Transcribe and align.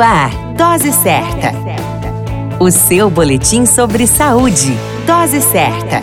Ar, 0.00 0.30
Dose 0.56 0.92
Certa. 0.92 1.52
O 2.58 2.70
seu 2.70 3.10
boletim 3.10 3.66
sobre 3.66 4.06
saúde. 4.06 4.74
Dose 5.06 5.42
Certa. 5.42 6.02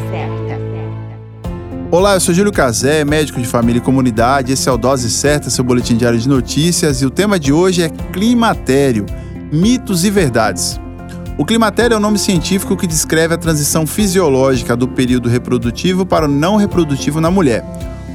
Olá, 1.90 2.14
eu 2.14 2.20
sou 2.20 2.32
Júlio 2.32 2.52
Cazé, 2.52 3.04
médico 3.04 3.42
de 3.42 3.48
família 3.48 3.80
e 3.80 3.82
comunidade. 3.82 4.54
Esse 4.54 4.70
é 4.70 4.72
o 4.72 4.78
Dose 4.78 5.10
Certa, 5.10 5.50
seu 5.50 5.64
boletim 5.64 5.98
diário 5.98 6.20
de 6.20 6.30
notícias. 6.30 7.02
E 7.02 7.08
o 7.08 7.10
tema 7.10 7.40
de 7.40 7.52
hoje 7.52 7.82
é 7.82 7.90
climatério, 7.90 9.06
mitos 9.52 10.06
e 10.06 10.12
verdades. 10.12 10.80
O 11.36 11.44
climatério 11.44 11.96
é 11.96 11.98
o 11.98 12.02
nome 12.02 12.20
científico 12.20 12.78
que 12.78 12.86
descreve 12.86 13.34
a 13.34 13.38
transição 13.38 13.88
fisiológica 13.88 14.76
do 14.76 14.88
período 14.88 15.28
reprodutivo 15.28 16.06
para 16.06 16.26
o 16.26 16.28
não 16.28 16.56
reprodutivo 16.56 17.20
na 17.20 17.32
mulher. 17.32 17.66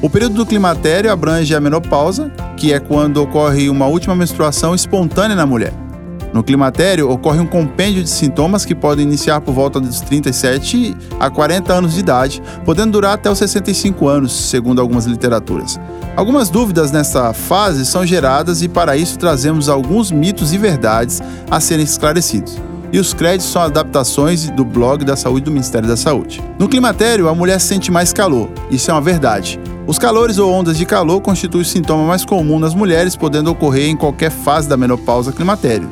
O 0.03 0.11
período 0.11 0.35
do 0.35 0.45
climatério 0.45 1.13
abrange 1.13 1.55
a 1.55 1.61
menopausa, 1.61 2.29
que 2.57 2.73
é 2.73 2.81
quando 2.81 3.23
ocorre 3.23 3.71
uma 3.71 3.87
última 3.87 4.17
menstruação 4.17 4.75
espontânea 4.75 5.37
na 5.37 5.47
mulher. 5.47 5.73
No 6.33 6.43
climatério, 6.43 7.09
ocorre 7.09 7.39
um 7.39 7.47
compêndio 7.47 8.03
de 8.03 8.11
sintomas 8.11 8.65
que 8.65 8.75
podem 8.75 9.07
iniciar 9.07 9.41
por 9.41 9.55
volta 9.55 9.79
dos 9.79 10.01
37 10.01 10.97
a 11.21 11.31
40 11.31 11.73
anos 11.73 11.95
de 11.95 12.01
idade, 12.01 12.43
podendo 12.65 12.91
durar 12.91 13.15
até 13.15 13.31
os 13.31 13.39
65 13.39 14.09
anos, 14.09 14.33
segundo 14.33 14.81
algumas 14.81 15.05
literaturas. 15.05 15.79
Algumas 16.17 16.51
dúvidas 16.51 16.91
nessa 16.91 17.33
fase 17.33 17.87
são 17.87 18.05
geradas 18.05 18.61
e, 18.61 18.69
para 18.69 18.97
isso, 18.97 19.17
trazemos 19.17 19.69
alguns 19.69 20.11
mitos 20.11 20.53
e 20.53 20.59
verdades 20.59 21.23
a 21.49 21.61
serem 21.61 21.85
esclarecidos 21.85 22.59
e 22.93 22.99
os 22.99 23.15
créditos 23.15 23.47
são 23.51 23.63
adaptações 23.63 24.51
do 24.51 24.65
blog 24.65 25.03
da 25.03 25.17
saúde 25.17 25.47
do 25.47 25.51
Ministério 25.51 25.89
da 25.89 25.97
Saúde. 25.97 26.43
No 26.59 26.69
climatério, 26.69 27.27
a 27.27 27.35
mulher 27.35 27.59
sente 27.59 27.91
mais 27.91 28.13
calor, 28.13 28.51
isso 28.71 28.91
é 28.91 28.95
uma 28.95 29.01
verdade. 29.01 29.59
Os 29.85 29.99
calores 29.99 30.39
ou 30.39 30.51
ondas 30.53 30.79
de 30.79 30.87
calor 30.87 31.21
constituem 31.21 31.63
o 31.63 31.67
sintoma 31.67 32.05
mais 32.05 32.25
comum 32.25 32.59
nas 32.59 32.75
mulheres, 32.75 33.17
podendo 33.17 33.51
ocorrer 33.51 33.89
em 33.89 33.97
qualquer 33.97 34.31
fase 34.31 34.69
da 34.69 34.77
menopausa 34.77 35.33
climatério. 35.33 35.91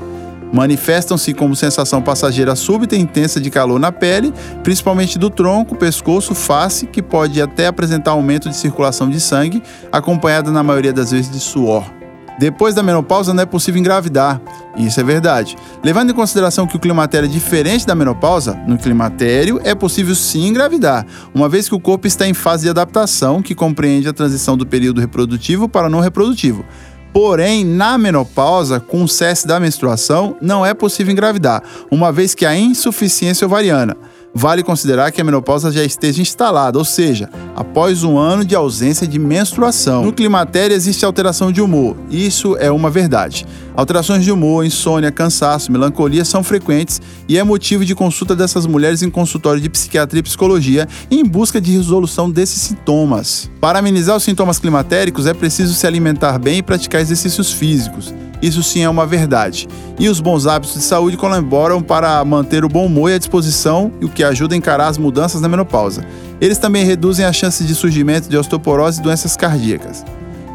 Manifestam-se 0.52 1.34
como 1.34 1.56
sensação 1.56 2.00
passageira 2.00 2.54
súbita 2.54 2.96
e 2.96 3.00
intensa 3.00 3.40
de 3.40 3.50
calor 3.50 3.78
na 3.78 3.90
pele, 3.90 4.32
principalmente 4.62 5.18
do 5.18 5.28
tronco, 5.28 5.76
pescoço, 5.76 6.34
face, 6.34 6.86
que 6.86 7.02
pode 7.02 7.42
até 7.42 7.66
apresentar 7.66 8.12
aumento 8.12 8.48
de 8.48 8.56
circulação 8.56 9.08
de 9.10 9.20
sangue, 9.20 9.62
acompanhada 9.92 10.50
na 10.50 10.62
maioria 10.62 10.92
das 10.92 11.10
vezes 11.10 11.30
de 11.30 11.40
suor. 11.40 11.99
Depois 12.40 12.74
da 12.74 12.82
menopausa 12.82 13.34
não 13.34 13.42
é 13.42 13.44
possível 13.44 13.78
engravidar. 13.78 14.40
Isso 14.74 14.98
é 14.98 15.04
verdade. 15.04 15.58
Levando 15.84 16.08
em 16.08 16.14
consideração 16.14 16.66
que 16.66 16.74
o 16.74 16.80
climatério 16.80 17.26
é 17.26 17.28
diferente 17.28 17.86
da 17.86 17.94
menopausa, 17.94 18.54
no 18.66 18.78
climatério 18.78 19.60
é 19.62 19.74
possível 19.74 20.14
sim 20.14 20.46
engravidar, 20.46 21.04
uma 21.34 21.50
vez 21.50 21.68
que 21.68 21.74
o 21.74 21.80
corpo 21.80 22.06
está 22.06 22.26
em 22.26 22.32
fase 22.32 22.62
de 22.62 22.70
adaptação, 22.70 23.42
que 23.42 23.54
compreende 23.54 24.08
a 24.08 24.12
transição 24.14 24.56
do 24.56 24.66
período 24.66 25.02
reprodutivo 25.02 25.68
para 25.68 25.90
não 25.90 26.00
reprodutivo. 26.00 26.64
Porém, 27.12 27.62
na 27.62 27.98
menopausa, 27.98 28.80
com 28.80 29.04
o 29.04 29.08
cesse 29.08 29.46
da 29.46 29.60
menstruação, 29.60 30.34
não 30.40 30.64
é 30.64 30.72
possível 30.72 31.12
engravidar, 31.12 31.62
uma 31.90 32.10
vez 32.10 32.34
que 32.34 32.46
há 32.46 32.56
insuficiência 32.56 33.46
ovariana 33.46 33.98
vale 34.34 34.62
considerar 34.62 35.10
que 35.10 35.20
a 35.20 35.24
menopausa 35.24 35.70
já 35.70 35.84
esteja 35.84 36.22
instalada, 36.22 36.78
ou 36.78 36.84
seja, 36.84 37.28
após 37.54 38.02
um 38.04 38.18
ano 38.18 38.44
de 38.44 38.54
ausência 38.54 39.06
de 39.06 39.18
menstruação. 39.18 40.04
No 40.04 40.12
climatério 40.12 40.74
existe 40.74 41.04
alteração 41.04 41.50
de 41.52 41.60
humor, 41.60 41.96
isso 42.10 42.56
é 42.56 42.70
uma 42.70 42.90
verdade. 42.90 43.46
Alterações 43.74 44.24
de 44.24 44.30
humor, 44.30 44.64
insônia, 44.64 45.10
cansaço, 45.10 45.72
melancolia 45.72 46.24
são 46.24 46.42
frequentes 46.42 47.00
e 47.28 47.38
é 47.38 47.44
motivo 47.44 47.84
de 47.84 47.94
consulta 47.94 48.36
dessas 48.36 48.66
mulheres 48.66 49.02
em 49.02 49.10
consultório 49.10 49.60
de 49.60 49.68
psiquiatria 49.70 50.20
e 50.20 50.22
psicologia 50.22 50.88
em 51.10 51.24
busca 51.24 51.60
de 51.60 51.72
resolução 51.72 52.30
desses 52.30 52.60
sintomas. 52.60 53.50
Para 53.60 53.78
amenizar 53.78 54.16
os 54.16 54.22
sintomas 54.22 54.58
climatéricos 54.58 55.26
é 55.26 55.34
preciso 55.34 55.74
se 55.74 55.86
alimentar 55.86 56.38
bem 56.38 56.58
e 56.58 56.62
praticar 56.62 57.00
exercícios 57.00 57.52
físicos. 57.52 58.12
Isso 58.42 58.62
sim 58.62 58.82
é 58.82 58.88
uma 58.88 59.06
verdade. 59.06 59.68
E 59.98 60.08
os 60.08 60.20
bons 60.20 60.46
hábitos 60.46 60.76
de 60.76 60.82
saúde 60.82 61.16
colaboram 61.16 61.82
para 61.82 62.24
manter 62.24 62.64
o 62.64 62.68
bom 62.68 62.86
humor 62.86 63.10
e 63.10 63.14
a 63.14 63.18
disposição, 63.18 63.92
o 64.02 64.08
que 64.08 64.24
ajuda 64.24 64.54
a 64.54 64.58
encarar 64.58 64.88
as 64.88 64.98
mudanças 64.98 65.40
na 65.40 65.48
menopausa. 65.48 66.04
Eles 66.40 66.58
também 66.58 66.84
reduzem 66.84 67.24
a 67.24 67.32
chance 67.32 67.62
de 67.64 67.74
surgimento 67.74 68.28
de 68.28 68.36
osteoporose 68.36 69.00
e 69.00 69.02
doenças 69.02 69.36
cardíacas. 69.36 70.04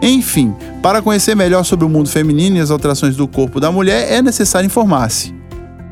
Enfim, 0.02 0.54
para 0.82 1.02
conhecer 1.02 1.36
melhor 1.36 1.64
sobre 1.64 1.86
o 1.86 1.90
mundo 1.90 2.10
feminino 2.10 2.58
e 2.58 2.60
as 2.60 2.72
alterações 2.72 3.16
do 3.16 3.28
corpo 3.28 3.60
da 3.60 3.72
mulher, 3.72 4.12
é 4.12 4.22
necessário 4.22 4.68
informar-se. 4.68 5.34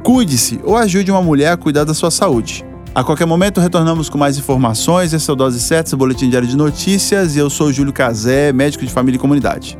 Cuide-se 0.03 0.59
ou 0.63 0.75
ajude 0.75 1.09
uma 1.09 1.21
mulher 1.21 1.51
a 1.51 1.57
cuidar 1.57 1.83
da 1.83 1.93
sua 1.93 2.11
saúde. 2.11 2.65
A 2.93 3.03
qualquer 3.03 3.25
momento 3.25 3.59
retornamos 3.59 4.09
com 4.09 4.17
mais 4.17 4.37
informações. 4.37 5.13
Esse 5.13 5.27
é 5.29 5.33
o 5.33 5.35
Dose 5.35 5.59
Certa, 5.59 5.89
seu 5.89 5.97
boletim 5.97 6.29
diário 6.29 6.47
de 6.47 6.55
notícias, 6.55 7.35
e 7.35 7.39
eu 7.39 7.49
sou 7.49 7.71
Júlio 7.71 7.91
Cazé, 7.91 8.53
médico 8.53 8.85
de 8.85 8.91
família 8.91 9.17
e 9.17 9.19
comunidade. 9.19 9.79